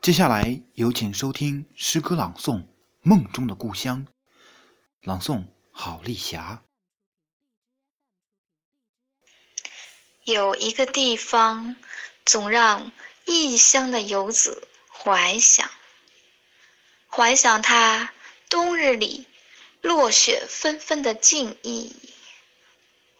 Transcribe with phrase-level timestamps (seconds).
[0.00, 2.54] 接下来有请收听诗歌朗诵
[3.02, 4.06] 《梦中的故乡》，
[5.02, 6.62] 朗诵郝丽霞。
[10.24, 11.76] 有一个地方，
[12.24, 12.92] 总让
[13.26, 15.70] 异乡的游子怀想，
[17.06, 18.10] 怀想他
[18.48, 19.26] 冬日里
[19.82, 21.94] 落雪纷纷的静意，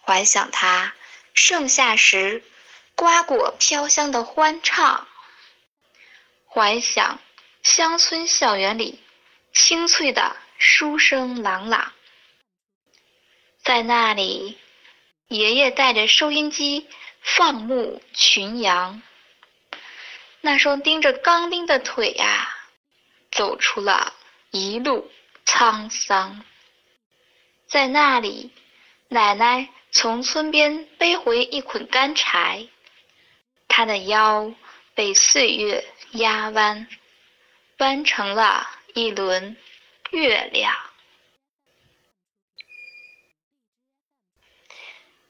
[0.00, 0.94] 怀想他
[1.34, 2.42] 盛夏时
[2.94, 5.06] 瓜果飘香的欢畅。
[6.52, 7.20] 怀想
[7.62, 8.98] 乡村校园里
[9.52, 11.92] 清脆的书声朗朗，
[13.62, 14.58] 在那里，
[15.28, 16.88] 爷爷带着收音机
[17.20, 19.00] 放牧群羊，
[20.40, 22.52] 那双钉着钢钉的腿呀，
[23.30, 24.12] 走出了
[24.50, 25.08] 一路
[25.46, 26.44] 沧桑。
[27.68, 28.50] 在那里，
[29.06, 32.66] 奶奶从村边背回一捆干柴，
[33.68, 34.52] 她的腰
[35.00, 35.82] 被岁月。
[36.10, 36.86] 压弯，
[37.78, 39.56] 弯成了一轮
[40.10, 40.76] 月亮。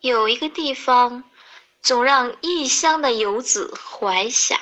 [0.00, 1.22] 有一个地方，
[1.80, 4.58] 总让异乡的游子怀想，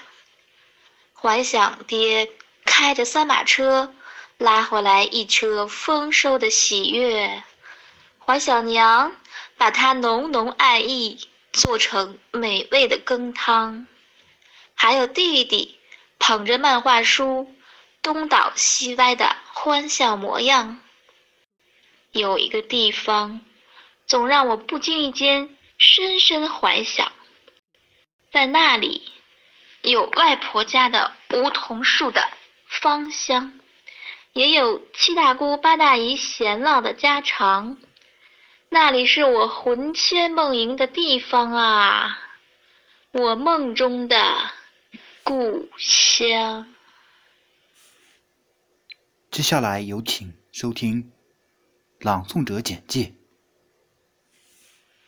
[1.14, 2.30] 怀想爹
[2.66, 3.94] 开着三马车
[4.36, 7.42] 拉回来一车丰收的喜悦，
[8.18, 9.16] 怀想娘
[9.56, 11.18] 把它浓浓爱意
[11.50, 13.86] 做成美味的羹汤，
[14.78, 15.74] 还有弟弟。
[16.20, 17.54] 捧着漫画书，
[18.02, 20.80] 东倒西歪的欢笑模样。
[22.10, 23.40] 有一个地方，
[24.04, 27.12] 总让我不经意间深深怀想。
[28.32, 29.10] 在那里，
[29.82, 32.28] 有外婆家的梧桐树的
[32.66, 33.58] 芳香，
[34.32, 37.78] 也有七大姑八大姨闲唠的家常。
[38.68, 42.18] 那里是我魂牵梦萦的地方啊，
[43.12, 44.57] 我梦中的。
[45.28, 46.66] 故乡。
[49.30, 51.12] 接下来有请收听
[52.00, 53.12] 朗诵者简介。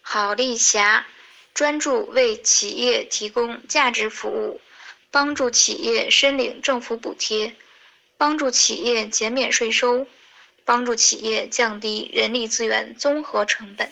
[0.03, 1.07] 郝丽霞
[1.55, 4.61] 专注为企业提供价值服务，
[5.11, 7.57] 帮助企业申领政府补贴，
[8.19, 10.07] 帮助企业减免税收，
[10.67, 13.91] 帮助企业降低人力资源综合成本。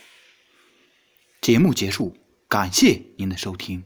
[1.40, 2.14] 节目结束，
[2.46, 3.82] 感谢您的收听。